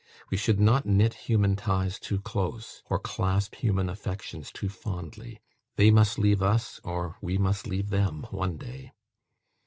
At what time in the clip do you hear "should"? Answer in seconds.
0.37-0.59